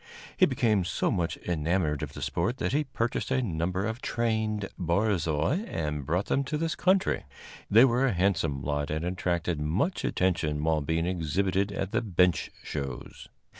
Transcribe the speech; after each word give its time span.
He 0.35 0.47
became 0.47 0.83
so 0.83 1.11
much 1.11 1.37
enamored 1.47 2.01
of 2.01 2.13
the 2.13 2.23
sport 2.23 2.57
that 2.57 2.71
he 2.73 2.85
purchased 2.85 3.29
a 3.29 3.43
number 3.43 3.85
of 3.85 4.01
trained 4.01 4.67
barzois 4.75 5.63
and 5.67 6.07
brought 6.07 6.25
them 6.25 6.43
to 6.45 6.57
this 6.57 6.73
country. 6.73 7.23
They 7.69 7.85
were 7.85 8.07
a 8.07 8.13
handsome 8.13 8.63
lot 8.63 8.89
and 8.89 9.05
attracted 9.05 9.61
much 9.61 10.03
attention 10.03 10.63
while 10.63 10.81
being 10.81 11.05
exhibited 11.05 11.71
at 11.71 11.91
the 11.91 12.01
bench 12.01 12.49
shows. 12.63 13.27